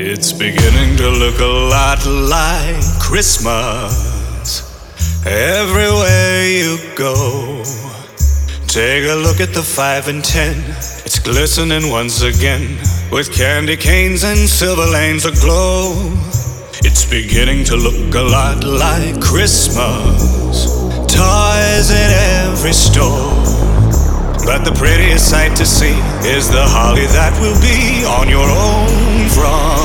[0.00, 4.62] It's beginning to look a lot like Christmas
[5.26, 7.64] everywhere you go.
[8.68, 10.54] Take a look at the five and ten.
[11.04, 12.78] It's glistening once again
[13.10, 15.90] with candy canes and silver lanes aglow.
[16.86, 20.78] It's beginning to look a lot like Christmas.
[21.10, 22.10] Toys in
[22.46, 23.34] every store.
[24.46, 29.28] But the prettiest sight to see is the holly that will be on your own
[29.28, 29.77] front.